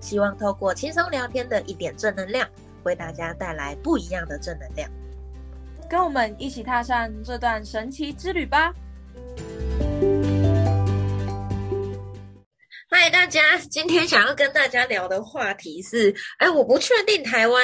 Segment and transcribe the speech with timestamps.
[0.00, 2.48] 希望透过轻松聊天的一点正能量，
[2.84, 4.90] 为大家带来不一样的正能量。
[5.88, 8.72] 跟我们一起踏上这段神奇之旅吧！
[12.88, 17.62] 嗨，大家，今天想要跟大家聊的话题是：哎，我不确定台湾，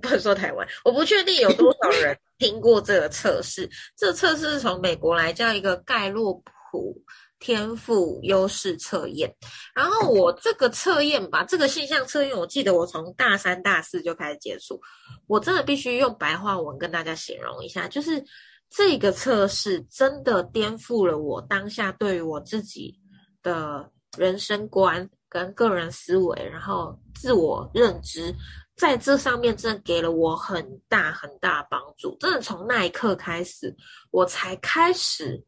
[0.00, 3.68] 不是说台湾，我不确定有多少人听过这个测试。
[3.96, 6.34] 这个测试是从美国来，叫一个盖洛
[6.70, 6.96] 普。
[7.38, 9.30] 天赋优势测验，
[9.74, 14.80] 然后我这个测验吧，这个现象测验，我记得我从大三、大四就开始接触。
[15.26, 18.24] 我真的必须用白话文跟大家形容一下，就是
[18.70, 22.98] 这个测试真的颠覆了我当下对于我自己
[23.42, 28.34] 的人生观跟个人思维，然后自我认知，
[28.76, 32.16] 在这上面真的给了我很大很大帮助。
[32.18, 33.76] 真的从那一刻开始，
[34.10, 35.44] 我才开始。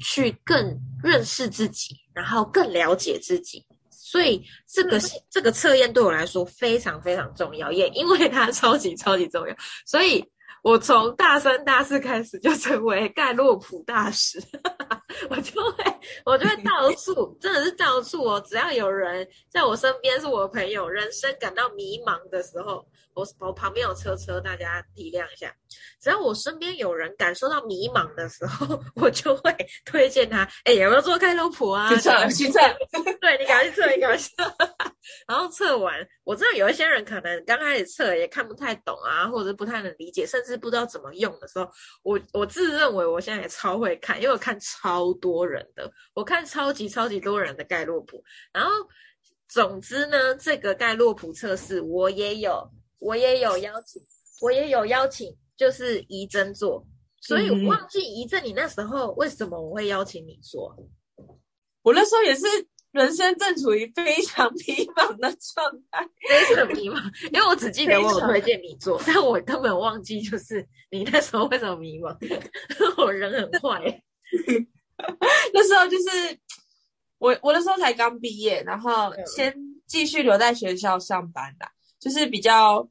[0.00, 9.54] 去更认识自己，然后更了解自己，所以这个这个测验对我来说非常非常重要，也因为它超级超级重要，
[9.86, 10.24] 所以。
[10.62, 14.40] 我从大三、大四开始就成为盖洛普大使，
[15.28, 15.84] 我就会，
[16.24, 18.42] 我就会到处，真的是到处哦。
[18.46, 25.54] 只要有人在我身边是我的朋友，人生感到迷茫的时候，我我旁边有车车，大家体谅一下。
[26.00, 29.54] 只要我身边有人感受到迷茫的时候， 我就会
[29.84, 31.88] 推荐他，哎，有没有做开路谱啊？
[31.88, 32.60] 去测， 去测，
[33.20, 34.12] 对你赶快去测一个。
[35.26, 41.68] 然后测完，我知道有一些人可能刚开始测也看不太懂啊，或者不太能理解，甚至不知道怎么用的时候，
[42.02, 48.22] 我我自认为我现在也超会看，因为我看超多人的，我看超级超级多人的盖洛普。
[48.52, 48.70] 然后
[49.48, 54.02] 总之呢，这个盖洛普测试我也有，我也有邀请，
[54.42, 56.86] 我也有邀请，就是怡珍做。
[57.22, 60.76] 所以我忘记怡珍，你那时候为什么我会邀请你做？
[61.80, 62.44] 我那时候也是。
[62.92, 64.60] 人生正处于非常迷
[64.94, 67.02] 茫的状态，非常迷茫。
[67.32, 72.14] 因为我只记得我有推荐你做，但我根本忘记就是你那时候为什么迷茫。
[73.02, 73.80] 我人很坏，
[75.52, 76.38] 那时候就是
[77.18, 79.54] 我，我那时候才刚毕业，然后先
[79.86, 82.88] 继续留在学校上班啦，就是比较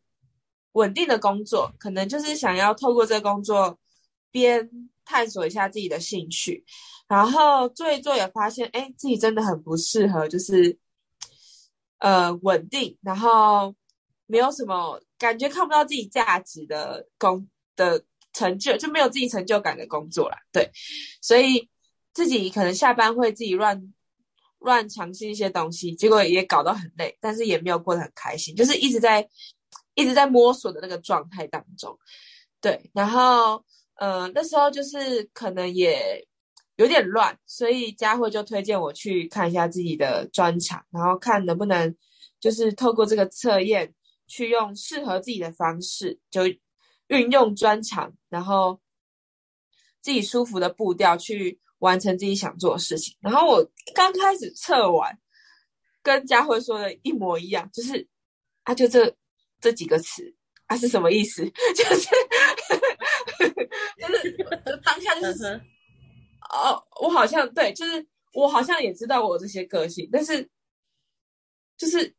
[0.73, 3.77] 稳定的工作，可能就是想要透过这个工作
[4.31, 4.69] 边
[5.03, 6.63] 探索一下自己的兴趣。
[7.07, 10.77] 然后做一做也发现，哎，自己真的很不适合，就是，
[11.97, 13.75] 呃，稳定，然后
[14.27, 17.45] 没有什么感觉，看不到自己价值的工
[17.75, 18.01] 的
[18.31, 20.37] 成就，就没有自己成就感的工作啦。
[20.53, 20.71] 对，
[21.21, 21.69] 所以
[22.13, 23.93] 自己可能下班会自己乱
[24.59, 29.27] 乱尝试一些东西，结果也搞到很累，但是也没有过得很开心，就是一直在
[29.95, 31.97] 一直在摸索的那个状态当中。
[32.59, 33.63] 对，然后，
[33.95, 36.25] 呃，那时候就是可能也。
[36.77, 41.95] 有点乱，所以佳慧就推荐我去看一下自己的专场，然后看能不能
[42.39, 43.93] 就是透过这个测验，
[44.25, 46.41] 去用适合自己的方式，就
[47.07, 48.81] 运用专场，然后
[50.01, 53.15] 自己舒服的步调去完成自己想做的事情。
[53.19, 55.15] 然后我刚开始测完，
[56.01, 58.07] 跟佳慧说的一模一样，就是
[58.63, 59.15] 啊，就这
[59.59, 60.33] 这几个词
[60.65, 61.43] 啊是什么意思？
[61.75, 62.07] 就是
[63.99, 65.61] 就是当下就是。
[66.53, 70.49] 哦，我好像对，就是我好像也知道我这些个性，但是
[71.77, 72.13] 就是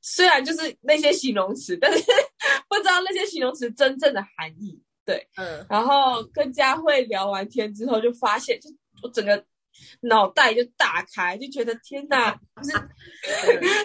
[0.00, 1.98] 虽然就是那些形容词，但是
[2.68, 4.80] 不知道那些形容词真正的含义。
[5.08, 8.68] 对，嗯，然后跟佳慧聊完天之后，就发现，就
[9.02, 9.42] 我整个
[10.02, 12.72] 脑袋就大开，就觉得天哪，就是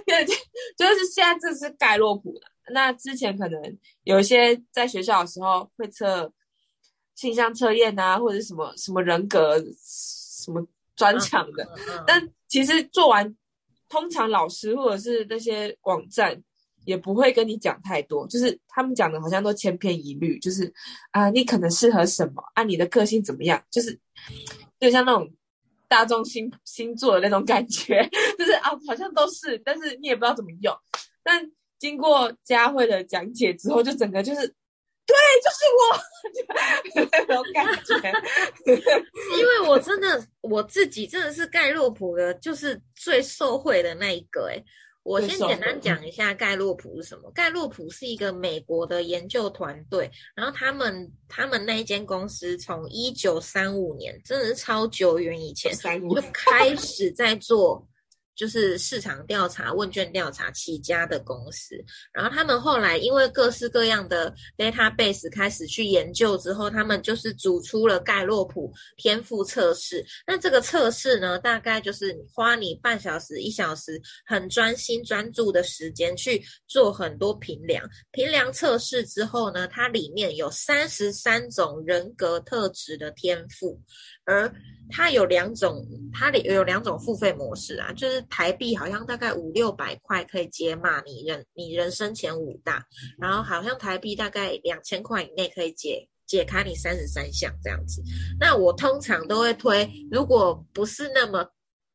[0.06, 0.26] 对，
[0.78, 2.42] 就是现在这是盖洛普的。
[2.74, 6.32] 那之前可能有一些在学校的时候会测。
[7.16, 11.64] 性向测验啊，或者什么什么人格什么专场的，
[12.08, 13.38] 但其实做完，
[13.88, 16.44] 通常老师或者是那些网站
[16.86, 20.72] 也不会跟你讲太多，就是他们讲的好像都千篇一律，就是
[21.12, 24.00] 啊，你可能适合什么，啊，你的个性怎么样，就是
[24.80, 25.32] 就像那种
[25.88, 30.76] 大众星星座的那种感觉，就是啊，好像都是，但是你也不知道怎么用。
[31.24, 34.54] 但经过佳慧的讲解之后，就整个就是。
[35.06, 35.84] 对，就是我，
[37.28, 37.94] 那种感觉。
[39.38, 44.50] 因为我真的我自己真的是盖洛普的，就是最受惠的那一个。
[44.50, 44.64] 哎，
[45.04, 47.30] 我先简单讲一下盖洛普是什么。
[47.32, 57.86] 盖洛普是一个美国的研究团队，然后他们他们那一间公司从一九三五年，真的是超久远以前就 开始在做。
[58.36, 61.76] 就是市场调查、问卷调查起家的公司，
[62.12, 70.04] 然后他们后来因为各式各样的 database 开始去研究之后，他们就是组出了盖洛普天赋测试。
[70.26, 77.88] 那这个测试呢，大概就是花你半小时、一小时，很专心专注的时间去做很多评量。
[78.12, 83.80] 评量测试之后呢，它里面有三十三种人格特质的天赋，
[84.26, 84.52] 而
[84.90, 92.86] 它有两种，它里有两种付费模式啊，就是台币好像大概五六百块可以解码你人你人生前五大，
[93.18, 98.02] 然后好像台币大概两千块以内可以解解开你三十三项这样子。
[98.40, 101.46] 那我通常都会推，如果不是那么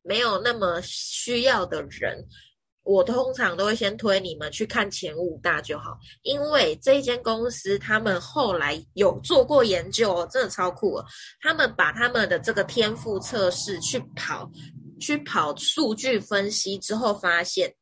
[0.03, 2.25] 没有那么需要的人。
[2.83, 11.05] 我通常都会先推你们去看前五大就好，因为这一间公司他们后来有做过研究哦，真的超酷哦。
[11.39, 14.49] 他们把他们的这个天赋测试去跑，
[14.99, 17.75] 去跑数据分析之后，发现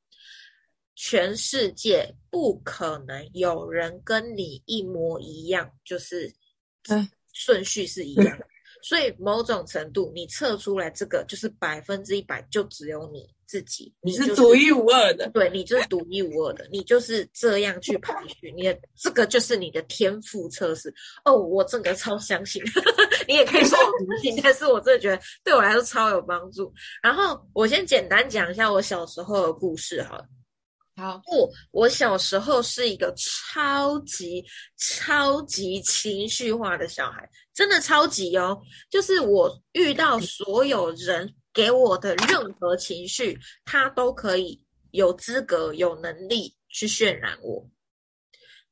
[0.96, 6.34] 全世界不可能有人跟你一模一样，就是
[6.90, 8.48] 嗯顺序是一样的。
[8.84, 15.30] 所以某种程度，你测出来这个就是百分之一百，就只有你自己，你是独一无二的。
[15.30, 22.62] 对你就是独一无二的，你就是这样去排序，你的这个就是你的天赋测试哦，我真的超相信，
[23.28, 26.72] 你也可以说我不信， 但是我真的觉得对我来说超有帮助。
[27.02, 30.26] 然后我先简单讲一下我小时候的故事好了。
[31.00, 34.44] 好，不，我小时候是一个超级
[34.78, 38.60] 超级情绪化的小孩，真的超级哦。
[38.90, 47.68] 就是我遇到所有人给我的任何情绪，他都可以有资格、有能力去渲染我。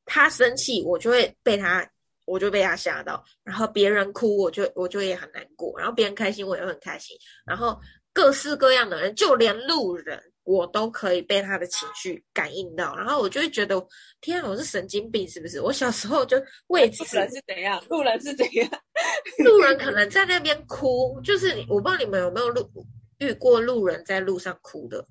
[0.06, 1.84] 他生气，我就会被他，
[2.26, 7.18] 我就被他吓到；然后别人哭，我就我就也很难过；然后别人开心，我也很开心。
[7.44, 7.82] 然后
[8.14, 10.22] 各式各样的人，就连路人。
[10.46, 13.76] 我都可以被他的情绪感应到，然后我就会觉得，
[14.22, 15.60] 天啊，我是神经病是不是？
[15.60, 16.38] 我小时候就
[16.68, 17.84] 为此，路人是怎样？
[17.90, 18.70] 路人是怎样？
[19.44, 22.70] 路人可能在那边哭，就是我不知道你们有没有路
[23.18, 25.04] 遇过路人在路上哭的，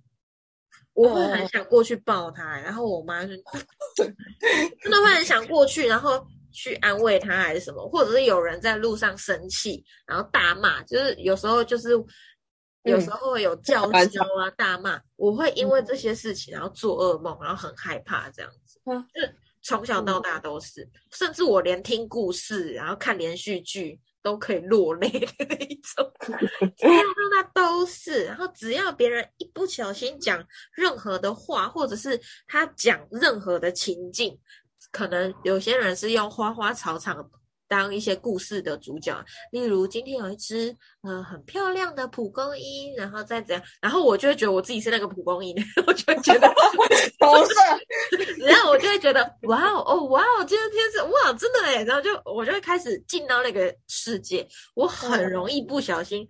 [0.92, 3.32] 我会很想过去抱他，然后我妈就
[3.96, 11.90] 真的会很想过去，然后去安慰他还是什么，或者是有人在路上生气，然后大骂，就是有时候就是。
[12.84, 18.78] 有时候会有叫嚣啊、大骂，我会因为这些事情然后做噩梦，然后很害怕这样子。
[18.84, 26.12] 就是从小到大都是，甚至我连听故事，然后看连续剧都可以落泪的那一种，
[26.76, 28.24] 从小到大都是。
[28.26, 34.38] 然后只要别人一不小心讲任何的话，或者是他讲任何的情境，
[34.90, 37.30] 可能有些人是用花花草草。
[37.66, 45.54] 当一些故事的主角，例如今天有一只呃很漂亮的蒲公英，然后再怎样，然后我就会觉得我自己是那个蒲公英，
[45.86, 46.46] 我就会觉得
[47.18, 47.54] 投射，
[48.46, 56.26] 然后我就会觉得哇哦哦哇哦，今天是哇真的哎，然后就我就会开始进到那个世界，我很容易不小心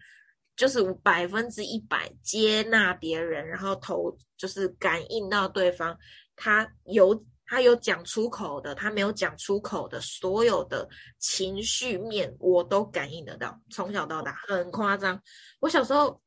[0.57, 5.99] 就是百分之一百接纳别人，然后投就是感应到对方
[6.37, 7.25] 他有。
[7.47, 13.61] 他有讲出口的，他没有讲出口的，所有的情绪面我都感应得到。
[13.71, 15.21] 从小到大很夸张，
[15.61, 16.21] 我小时候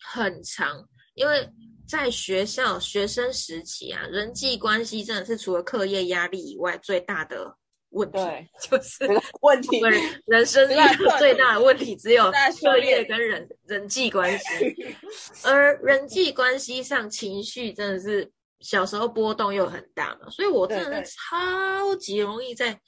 [0.00, 1.48] 很长，因为
[1.88, 7.56] 在学校学生时期啊，人际关系真的是除了课业压力以外最大的
[7.90, 8.18] 问题，
[8.60, 9.04] 就是
[9.42, 9.80] 问题。
[10.26, 10.68] 人生
[11.18, 12.30] 最大的问题只有
[12.60, 14.44] 课业跟人人际关系，
[15.44, 18.32] 而人际关系上情绪真的是。
[18.60, 22.80] 小时候波动又很大嘛，所以我真的是超级容易在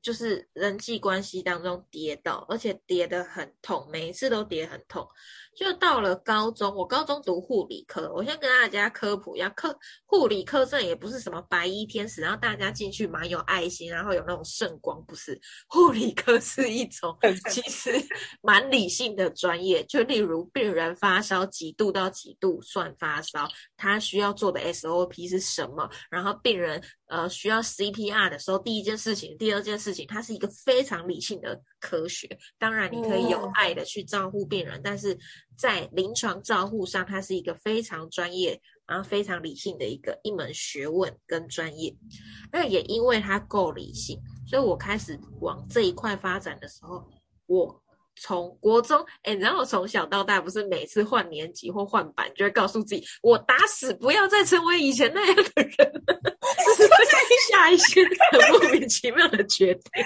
[0.00, 5.08] 就是人际关系当中跌倒，而且跌得很痛，每一次都跌很痛。
[5.56, 15.40] 就到了高中，我高中读护理科，我先跟大家科普一下，科护理科这也不是什么白衣天使，然后大家进去蛮有爱心，然后有那种圣光，不是。
[15.68, 17.16] 护理科是一种
[17.50, 17.92] 其实
[18.42, 32.26] 蛮理性的专业，就例如病人发烧几度到几度算发烧，他需要做的 SOP 是什么，然后病人呃需要 CPR 的时候，第一件事情、第二件事情，它是一个非常理性的科学。
[32.58, 35.18] 当然，你可以有爱的去照顾病人，但是。
[35.56, 41.96] 在临床照护上，它是一个非常专业，然后非常理性的一个一门学问跟专业。
[42.50, 47.08] 那也因为它够理性，所以我开始往这一块发展的时候，
[47.46, 47.83] 我
[48.16, 56.88] 从国中，哎，然后从小到大，不是每次换年级或换班，就会告诉自己，我打死不要再成为以前那样的人，这 是
[57.50, 58.02] 下一些
[58.50, 59.82] 莫名其妙的决定。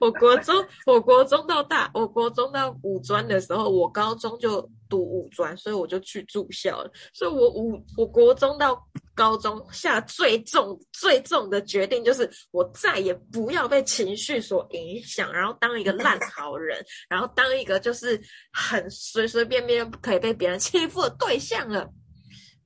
[0.00, 0.54] 我国中，
[0.86, 6.90] 我国中到大，我国中到五专的时候，我高中就读五专，所以我就去住校了。
[7.12, 8.80] 所以我五，我国中到
[9.18, 18.20] 高中下最重、最重的决定，就是我再也不要被情绪所影响，然后当一个烂好人，然后当一个就是
[18.52, 21.90] 很随随便便可以被别人欺负的对象了。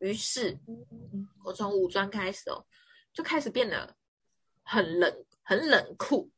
[0.00, 0.54] 于是，
[1.42, 2.62] 我从五专开始哦，
[3.14, 3.96] 就开始变得
[4.62, 5.10] 很冷、
[5.42, 6.30] 很冷酷。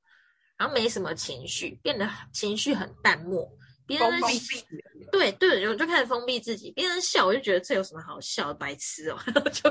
[0.57, 3.51] 然后没什么情绪，变得情绪很淡漠。
[3.87, 4.21] 别人
[5.13, 6.71] 对对，我就开始封闭自己。
[6.73, 9.19] 别人笑，我就觉得这有什么好笑的，白痴哦，
[9.53, 9.71] 就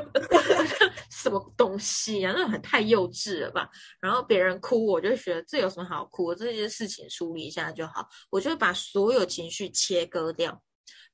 [1.09, 3.67] 什么东西啊，那种很太幼稚了吧。
[3.99, 6.33] 然后别人哭，我就觉得这有什么好哭？
[6.35, 8.07] 这些事情梳理一下就好。
[8.29, 10.61] 我就会把所有情绪切割掉，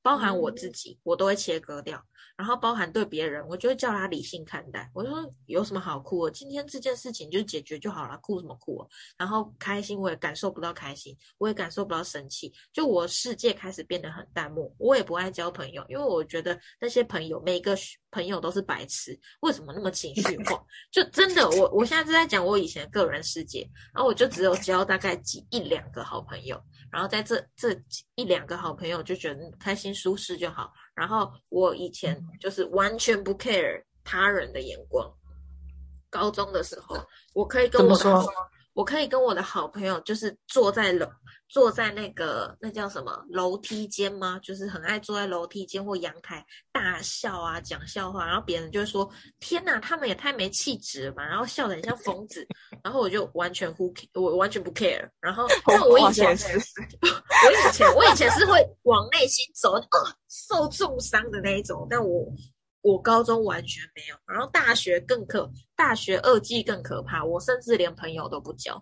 [0.02, 2.04] 包含我自己，我都会切割掉。
[2.40, 4.90] 然后包含对别人，我就会叫他理性看待。
[4.94, 6.30] 我说有什么好哭？
[6.30, 8.82] 今天这件事情就解决就好了，哭什么哭？
[9.18, 12.50] 然后开心我也感受不到开心，我也感受不到生气。
[12.72, 17.76] 就我世界开始变得很淡漠，我也不爱交朋友，因为我觉得那些朋友每一个
[18.10, 19.20] 朋友都是白痴。
[19.40, 20.64] 为什么那么情绪化？
[20.90, 26.58] 就真的我我现在是在讲我以前个人世界，然后我就只有交大概几一两个好朋友，
[26.90, 27.78] 然后在这这
[28.14, 30.72] 一两个好朋友就觉得开心舒适就好。
[31.00, 35.10] 然后我以前就是完全不 care 他人的眼光。
[36.10, 36.94] 高中的时候，
[37.32, 38.26] 我可以跟我的
[38.74, 41.08] 我可以跟我的好朋友，就是坐在楼
[41.48, 44.38] 坐在那个那叫什么楼梯间吗？
[44.42, 52.46] 就是很爱坐在楼梯间或阳台大笑啊，讲笑话，然后别人就会说：“天哪，他们也太没气质了吧！”然后笑得很像疯子。
[52.82, 55.08] 然后我就完全不，我完全不 care。
[55.20, 55.46] 然后
[55.88, 56.36] 我以前
[57.30, 59.74] 我以前 我以前是会往内心走，
[60.28, 61.86] 受重伤的那一种。
[61.88, 62.26] 但我
[62.82, 67.24] 我高中完全没有，然后大学更可，大学二季更可怕。
[67.24, 68.72] 我甚至连朋友都不交，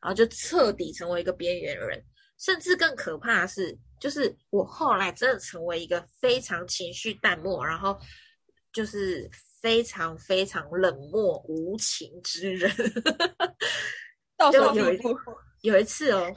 [0.00, 2.02] 然后就彻底成为一个边缘人。
[2.38, 7.98] 甚至更可怕的是，就是我后来真的成为一个非常情绪淡漠，然后
[8.72, 9.28] 就是
[9.60, 12.72] 非常非常冷漠无情之人。
[14.52, 15.00] 就有一
[15.62, 16.32] 有一次哦。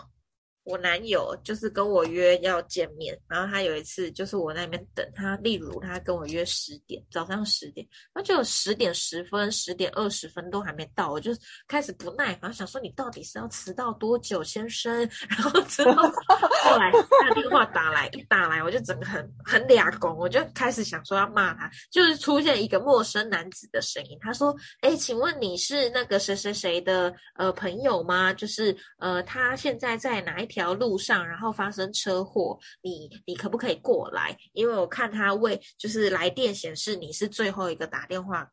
[0.63, 11.31] 我男友就是跟我约要见面，然后他有一次就是我那边等他，例如他跟我约十点，早上十点，然后就十点十分、十点二十分都还没到，我就
[11.67, 14.93] 开始不耐烦，想说你到底是要迟到多久，先生？
[15.29, 16.03] 然后之后
[16.63, 28.31] 后来他电话打来，一打来我就整个很很俩拱，我就开始想说要骂他，就是出现一个陌生男子的声音，他说：“哎，请问你是那个谁谁谁的呃朋友吗？
[28.31, 34.37] 就是呃他现在在哪一？”条路上，然后发生车祸，你你可不可以过来？
[34.51, 38.47] 因为我看他为就是来电显示你是最后一个打电话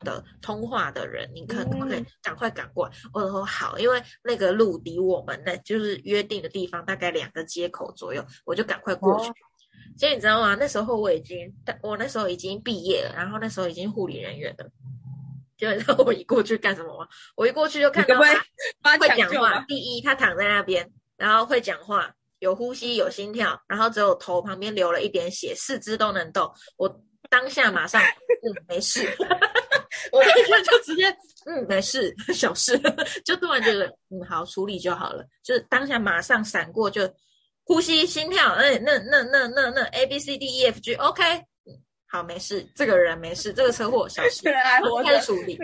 [0.00, 2.94] 的通话的人，你可不可以赶快赶过来？
[3.12, 9.30] 我说好，因为那个路离我们那就是约定的地方大概两个街口左右，我就赶快过去。
[9.96, 10.56] 其实你知道吗？
[10.58, 14.68] 那时候我已经，我那时候已经毕业了，然后那时候已经护理人员了。
[15.56, 17.06] 就你知道我一过去干什么吗？
[17.36, 18.20] 我一过去就看到
[18.82, 19.60] 他会讲话。
[19.68, 20.90] 第一，他躺在那边。
[21.16, 26.52] 然后会讲话，有呼吸，有心跳，然后只有头旁边流了一点血，四肢都能动。
[26.76, 29.06] 我当下马上，嗯，没事，
[30.12, 31.08] 我当下就直接，
[31.46, 32.78] 嗯，没事，小事，
[33.24, 37.08] 就突然觉得，嗯，好处理就好了，就是当下马上闪过，就
[37.64, 41.22] 呼吸、心跳，哎，那那那那那 A B C D E F G，OK，
[41.66, 41.72] 嗯，
[42.08, 45.58] 好，没事，这个人没事，这个车祸小事，开始处理。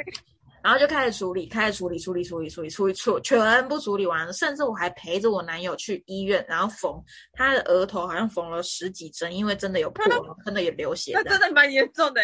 [0.62, 4.32] 然后就开始处理，开始处理，处理，处理，处理，处理，处全部处理完了。
[4.32, 7.02] 甚至我还陪着我男友去医院，然后缝
[7.32, 10.04] 他的额头，好像缝了十几针，因为真的有破，
[10.44, 11.12] 真的也流血。
[11.14, 12.20] 那真的蛮严重的，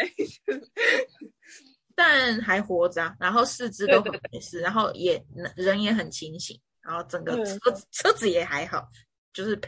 [1.94, 5.24] 但还活着，然后四肢都很没事，然后也
[5.56, 8.86] 人也很清醒，然后整个车子车子也还好，
[9.32, 9.58] 就是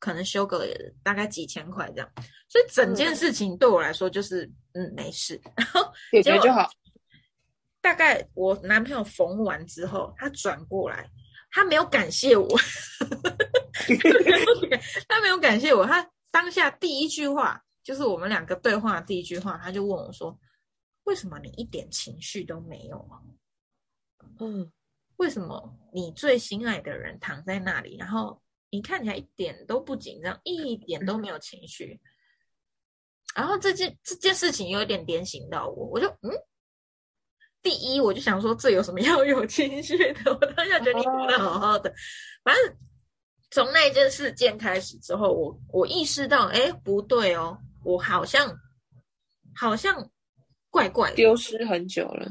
[0.00, 0.66] 可能修个
[1.02, 2.10] 大概几千块这样。
[2.48, 6.68] 所以整件事情对我来说就是嗯没事，然后解决就好。
[7.86, 11.08] 大概我男朋友缝完之后，他转过来，
[11.52, 12.48] 他没有感谢我，
[15.08, 20.36] 他没有感谢我，他当下第一句话就是我们两个对话的第一句话，他就问我说
[21.06, 23.22] ：“为什么你一点情绪都没有啊？
[24.40, 24.72] 嗯，
[25.18, 32.00] 为什么你最心爱的人躺在那里，然后你看起来一点都不紧张，一点都没有情绪？
[33.36, 36.32] 然后这件这件事情有点点醒到我，我就嗯。”
[37.68, 40.32] 第一，我就想说，这有什么要有情绪的？
[40.32, 41.92] 我当下觉得你活得好好的，
[42.44, 42.76] 反正
[43.50, 48.56] 从那件事件开始之后，我我意识到，哎，不对哦，我好像
[49.52, 50.08] 好像
[50.70, 52.28] 怪怪的，丢失很久了。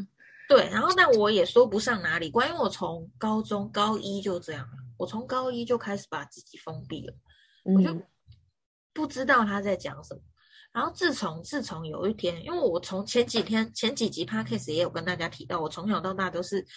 [0.47, 7.13] 对，然后但我也说不上哪里怪，因为我从高中高一就这样了，我从高一就开始把自己封闭了，
[7.65, 7.93] 我就
[8.93, 10.21] 不知道他在讲什么。
[10.75, 16.67] 然后自从自从有一天，因为我从前几天前几集 podcast 也有跟大家提到，我从小到大都是，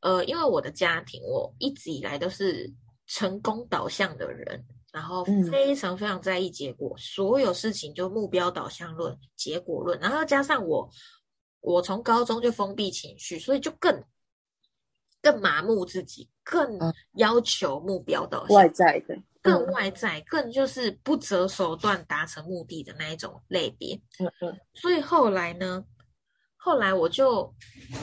[0.00, 2.72] 呃，因为我的家庭，我一直以来都是
[3.06, 10.88] 成功导向的人，然后非常非常在意结果，所有事情就目标导向论、结果论，然后加上我。
[11.64, 14.02] 我从高中就封闭情绪，所以就更
[15.22, 16.76] 更麻木自己，更
[17.12, 24.00] 要求目标导向，外在的，更外在，更就是不择手段达成目的的那一种类别。
[24.18, 24.56] 嗯嗯。
[24.72, 25.84] 所以后来呢，
[26.56, 27.52] 后来我就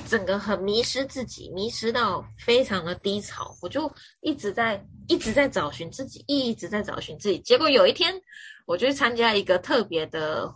[0.08, 3.90] 整个很迷失自己，迷失到非常的低潮，我就
[4.22, 7.40] 一直在一直在找寻自己，一直在找寻自己。
[7.40, 8.14] 结果有一天，
[8.66, 10.54] 我就去参加一个特别的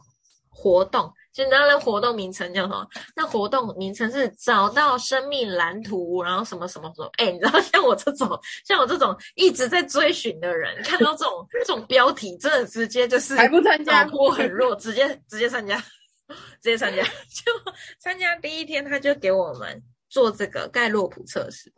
[0.53, 1.11] 活动。
[1.33, 2.87] 就那那活动名称叫什么？
[3.15, 7.09] 那活动名称是找到生命蓝图，然后什么什么什么？
[7.17, 15.75] 哎，你知道像我这种，像我这种一直在追寻的人，看到这种这种标题，真的直接就是还不参加，我很弱，直接直接参加，
[16.61, 17.01] 直接参加。
[17.01, 17.51] 就
[17.99, 21.73] 参加第一天，他就给我们做这个盖洛普测试。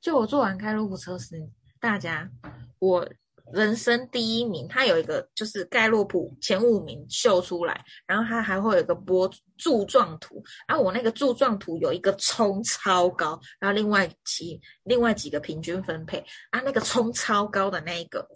[0.00, 1.44] 就我做完盖洛普测试，
[1.80, 2.30] 大家
[2.78, 3.04] 我。
[3.52, 18.26] 人生第一名，他有一个就是盖洛普前五名秀出来，然后他还会有一个波柱状图，然后我那个柱状图有一个冲超高，然后另外几另外几个平均分配，啊，那个冲超高的那一个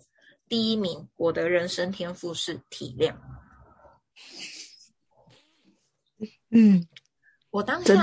[0.49, 3.17] 第一名，我的人生天赋是体谅。
[6.51, 6.87] 嗯，
[7.51, 7.95] 我当下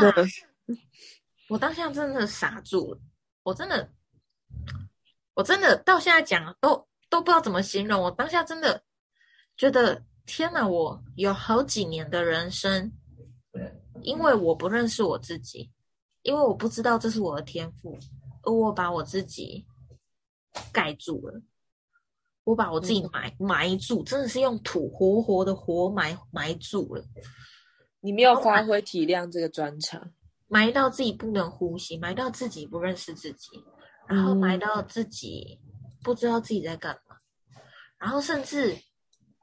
[1.49, 2.99] 我当下真的傻住了，
[3.43, 3.91] 我真的，
[5.35, 6.87] 我真的到现在讲都。
[7.13, 8.81] 都不知道怎么形容，我当下真的
[9.55, 10.67] 觉得天哪！
[10.67, 12.91] 我有好几年的人生，
[14.01, 15.71] 因为我不认识我自己，
[16.23, 17.95] 因为我不知道这是我的天赋，
[18.41, 19.63] 而我把我自己
[20.71, 21.39] 盖住了，
[22.45, 27.05] 我把我自己埋埋住，真的是用土活活的活埋埋住了。
[27.99, 30.11] 你没有发挥体谅这个专长，
[30.47, 33.63] 埋到自己不能呼吸，埋到自己不认识自己，
[34.07, 35.59] 然后埋到自己
[36.03, 36.99] 不知道自己在干。
[38.03, 38.77] 然后，甚至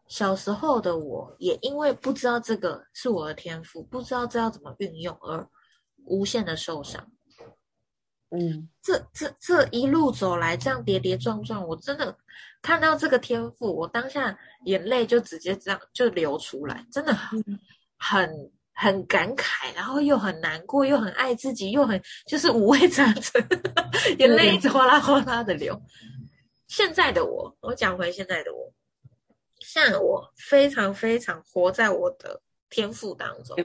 [0.06, 5.48] 小时候的我也因为不知道这个是我的天赋，不知道这要怎么运用，而
[6.04, 7.10] 无限的受伤。
[8.30, 12.14] 嗯，这这这一路走来，这样跌跌撞撞，我真的
[12.60, 17.42] 看到这个天赋，我当下眼泪就直接这样就流出来，真的很
[17.96, 23.42] 很很感慨，然后又很难过，又很爱自己，又很就是五味杂陈，
[24.18, 25.80] 眼泪一直哗啦哗啦的流。
[26.70, 28.72] 现在的我，我讲回现在的我，
[29.58, 33.56] 现在我非常非常活在我的天赋当中，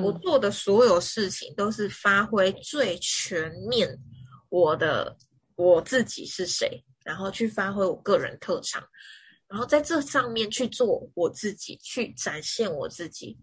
[0.00, 3.98] 我做的所有事情都是发挥最全面
[4.48, 5.16] 我的
[5.56, 8.80] 我自己是谁，然后去发挥我个人特长，
[9.48, 13.36] 然后在这上面去做我自己，去展现我自己。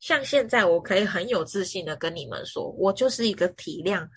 [0.00, 4.08] 像现在，我可以很有自信的跟你们说，我就是一个体谅，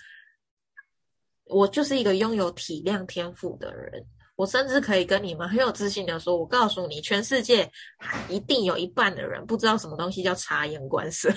[1.44, 4.06] 我就是一个拥有体谅天赋的人。
[4.40, 7.70] 我甚至可以跟你们很有自信的说，我告诉你，全世界
[8.30, 11.30] 一定有一半的人不知道什么东西叫察言观色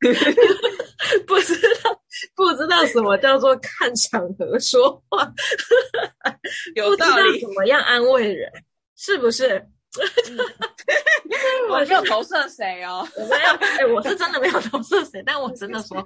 [1.26, 2.02] 不知道
[2.36, 5.32] 不知道什么叫做看场合说话，
[6.76, 8.52] 有道理，怎么样安慰人，
[8.94, 9.66] 是不是？
[11.70, 16.04] 我没有投射谁哦， 我没有，哎，我是真的没有投射谁，但我真的说，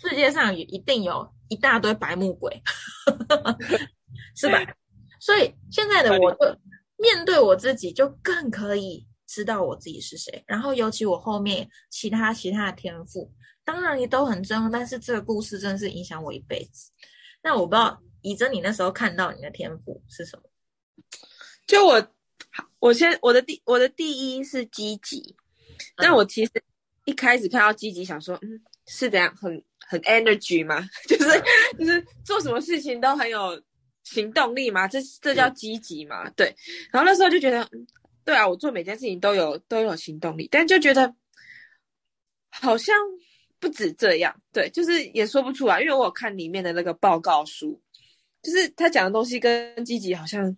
[0.00, 2.62] 世界上一定有一大堆白目鬼，
[4.36, 4.60] 是吧？
[5.20, 6.58] 所以现在的我，就
[6.96, 10.42] 面对我自己，就更可以知道我自己是谁。
[10.46, 13.30] 然后，尤其我后面其他其他的天赋，
[13.64, 14.68] 当然也都很重要。
[14.70, 16.90] 但是这个故事真的是影响我一辈子。
[17.42, 20.42] 那我不知道，以真，你那时候看到你的天赋是什么？
[21.66, 22.08] 就我，
[22.78, 25.36] 我先我的第我的第一是积极，
[25.96, 26.52] 但我其实
[27.04, 30.88] 一开始看到积极，想说，嗯，是怎样很很 energy 吗？
[31.06, 31.42] 就是
[31.78, 33.62] 就是做什么事情都很有。
[34.10, 36.28] 行动力嘛，这这叫积极嘛？
[36.30, 36.52] 对。
[36.90, 37.64] 然后那时候就觉得，
[38.24, 41.14] 对啊，我做每件事情都有都有行动力，但就觉得
[42.50, 42.96] 好像
[43.60, 44.34] 不止这样。
[44.52, 47.80] 对，就是也说不出来，因为我有看里面的那个报告书，
[48.42, 50.56] 就是他讲的东西跟积极好像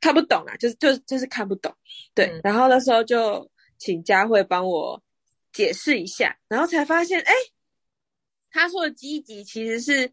[0.00, 1.70] 看不懂啊，就是就就是看不懂。
[2.14, 2.40] 对。
[2.42, 3.46] 然后那时候就
[3.76, 5.02] 请佳慧帮我
[5.52, 7.32] 解释一下，然后才发现，哎，
[8.50, 10.10] 他说的积极其实是。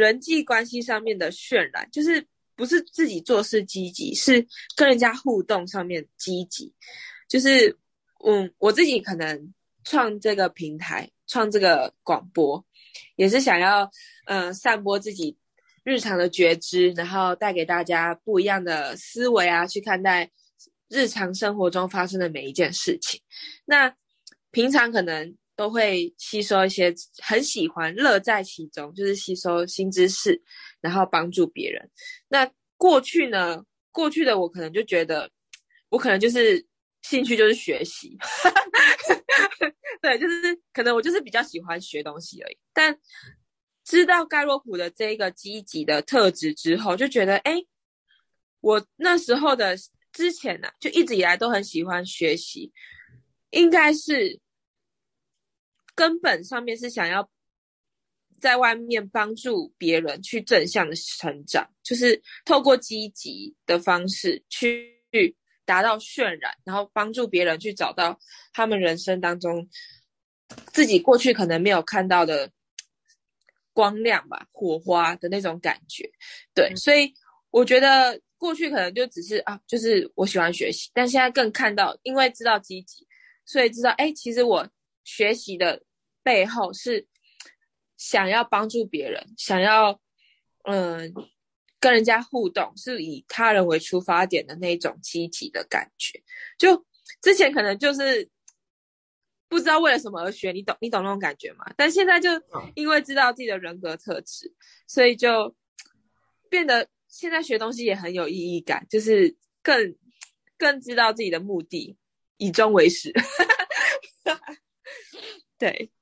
[0.00, 6.72] 人际关系上面的渲染，就是不是自己做事积极，是跟人家互动上面积极。
[7.28, 7.76] 就是
[8.24, 12.64] 嗯，我自己可能创这个平台，创这个广播，
[13.16, 13.90] 也是想要
[14.26, 15.36] 嗯散播自己
[15.84, 20.30] 日常的觉知，然后带给大家不一样的思维啊，去看待
[20.88, 23.20] 日常生活中发生的每一件事情。
[23.64, 23.94] 那
[24.50, 30.40] 平常可能都会吸收一些，很喜欢乐在其中，就是吸收新知识，
[30.80, 31.90] 然后帮助别人。
[32.28, 33.62] 那过去呢？
[33.90, 35.30] 过去的我可能就觉得，
[35.90, 36.66] 我可能就是
[37.02, 38.16] 兴趣就是学习，
[40.00, 42.56] 对，就是可能我就是比较喜欢学东西而已。
[42.72, 42.98] 但
[43.84, 47.62] 知道盖洛普的这个积极的特质之后，就觉得，哎，
[48.62, 49.76] 我那时候的
[50.10, 52.72] 之前呢，就一直以来都很喜欢学习。
[53.50, 54.40] 应该是
[56.00, 57.30] 根本上面是想要
[58.40, 64.96] 在外面帮助别人去正向的成长，就是透过积极的方式去
[65.66, 68.18] 达到渲染，然后帮助别人去找到
[68.50, 69.68] 他们人生当中
[70.72, 72.50] 自己过去可能没有看到的
[73.74, 76.10] 光亮吧，火花的那种感觉。
[76.54, 77.12] 对，所以
[77.50, 83.06] 我觉得过去可能就只是啊，就是我喜欢学习，但现在更看到，因为知道积极。
[83.44, 84.66] 所以知道，哎，其实我
[85.04, 85.82] 学习的
[86.22, 87.06] 背后是
[87.96, 90.00] 想要帮助别人，想要
[90.64, 91.12] 嗯
[91.78, 96.22] 跟人家互动，是以他人为出发点的那种积极的感觉。
[96.58, 96.86] 就
[97.22, 98.28] 之前可能就是
[99.48, 101.64] 不知道为了什么而学，你懂你懂那种感觉吗？
[101.76, 102.30] 但现在就
[102.74, 104.52] 因为知道自己的人格特质，
[104.86, 105.54] 所以就
[106.48, 109.96] 变得现在学东西也很有意义感，就是更
[110.56, 111.96] 更知道自己的目的。
[112.42, 113.12] 以终为始，
[115.58, 115.92] 对，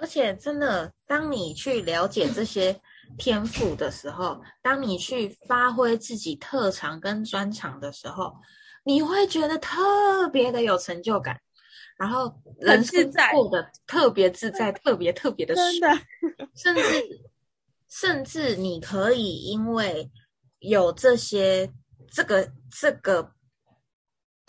[0.00, 2.74] 而且真的，当你去了解这些
[3.18, 8.34] 天赋的时候，当你去发挥自己特长跟专长的时候，
[8.82, 11.38] 你会觉得特别的有成就感，
[11.98, 16.00] 然后人自在，过得特别自在，特别特别的爽，
[16.56, 16.82] 甚至
[17.88, 20.10] 甚至你可以因为
[20.60, 21.70] 有这些
[22.10, 23.32] 这个这个。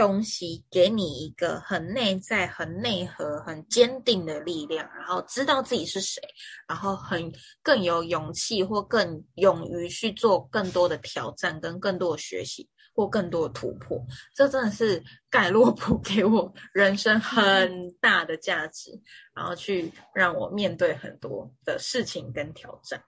[0.02, 6.20] 东西给你一个很内在、很内核、很坚定的力量，然后知道自己是谁，
[6.68, 14.04] 然后很更有勇气或更勇于去做更多的挑战、跟更多的学习或更多的突破。
[14.34, 18.90] 这真的是盖洛普给我人生很大的价值，
[19.36, 23.00] 然后去让我面对很多的事情跟挑战。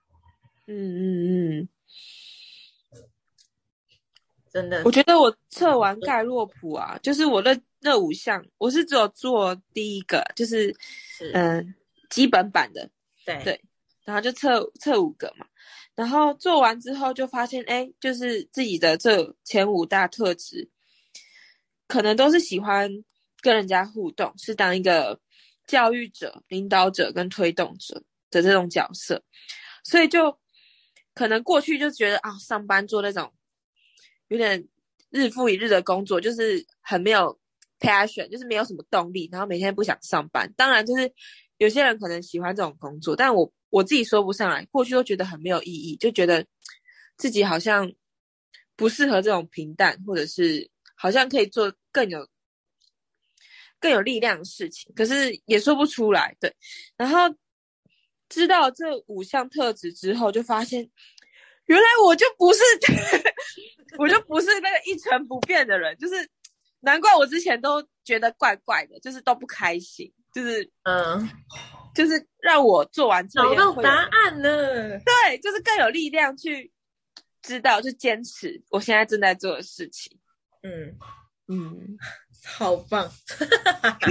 [0.68, 1.70] 嗯嗯嗯。
[4.54, 10.72] 真的，我觉得我测完盖洛普啊，就是我的那五项，我是只有做第一个，就是
[11.34, 11.74] 嗯
[12.12, 12.88] 基本版的，
[13.26, 13.62] 对对，
[14.06, 15.48] 然后就测测五个嘛，
[15.96, 20.70] 然后做完之后就发现，哎，就是自己的这前五大特质，
[21.88, 22.88] 可能都是喜欢
[23.42, 25.20] 跟人家互动，是当一个
[25.66, 29.20] 教育者、领导者跟推动者的这种角色，
[29.84, 30.38] 所以就
[31.16, 33.34] 可能过去就觉得啊，上班做那种。
[34.34, 34.68] 有点
[35.12, 37.40] 日复一日的工作，就是很没有
[37.80, 40.52] passion，就是没有什么动力，然后每天不想上班。
[40.58, 41.14] 当然，就是
[41.58, 44.66] 有些人可能喜欢这种工作，但我我自己说不上来。
[44.72, 46.44] 过去都觉得很没有意义，就觉得
[47.16, 47.94] 自己好像
[48.76, 52.28] 不适合这种平淡，或者是好像可以做更有
[53.80, 56.36] 更有力量的事情，可是也说不出来。
[56.40, 56.52] 对，
[56.98, 57.18] 然后
[58.30, 60.90] 知道这五项特质之后，就发现
[61.74, 62.62] 原来我就不是。
[64.00, 66.16] 我就不是那个一成不变的人，就是
[66.80, 71.30] 难怪我之前都觉得怪怪的，就是都不开心，就是嗯，
[71.94, 76.72] 就是让我做完之后找到答案了，对，就是更有力量去
[77.44, 80.18] 知道，就坚持我现在正在做的事情。
[80.64, 80.98] 嗯
[81.48, 81.96] 嗯，
[82.44, 83.08] 好棒，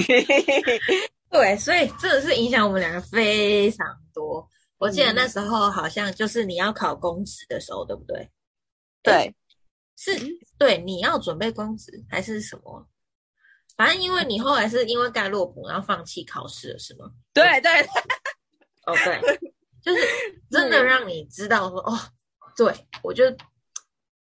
[1.28, 4.48] 对，所以真的是影响我们两个非常多。
[4.82, 8.28] 我记得那时候好像就是你要考公职的时候，对不对？
[9.00, 9.32] 对。
[9.96, 10.10] 是
[10.58, 12.88] 对，你要准备公职还是什么？
[13.76, 17.12] 反正因为你后来是因为盖洛普，然后放弃考试了，是吗？
[17.32, 17.70] 对对，
[18.86, 19.38] 哦对，
[19.80, 20.02] 就是
[20.50, 21.96] 真的让你知道说，哦，
[22.56, 23.24] 对我就。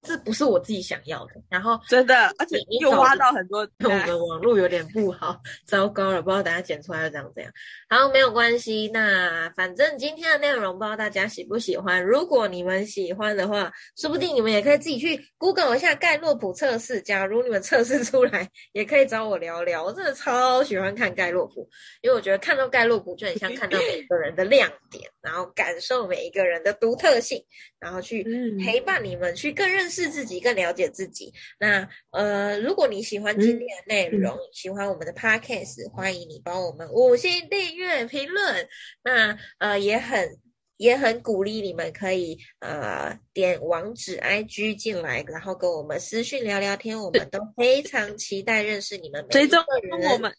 [0.01, 3.67] 这不是我自己想要的，然后真的，而且又挖到很多。
[3.83, 7.51] 我们网络有点不好，糟糕了，不知道等下剪出来要怎样怎样。
[7.89, 12.01] 好，没有关系，那反正今天的内容不知道大家喜不喜欢。
[12.01, 17.01] 如果你们喜欢的话，说不定你们也可以自己去 Google 一下盖洛普测试。
[17.01, 19.83] 假如你们测试出来，也可以找我聊聊。
[19.83, 21.69] 我真的超喜欢看盖洛普，
[22.01, 27.43] 因为我觉得看到盖洛普就很像看到每一个人的亮点，然后感受每一个人的独特性，
[27.79, 28.25] 然后去
[28.63, 29.88] 陪伴你们去更认。
[29.89, 31.33] 认识自己，更了解自己。
[31.59, 38.69] 那呃，如果你喜欢今天的内容，喜欢我们的 podcast，欢迎你帮我们五星订阅、评论。
[39.03, 40.37] 那呃，也很
[40.77, 50.11] 也很鼓励你们可以呃点网址 IG 进来，然后跟我们私讯聊聊天，我们都非常期待认识你们每一个追踪人。
[50.11, 50.31] 我们，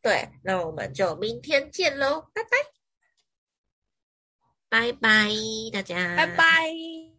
[0.00, 2.50] 对，那我们就明天见喽，拜拜，
[4.68, 5.28] 拜拜，
[5.72, 7.11] 大家，拜拜。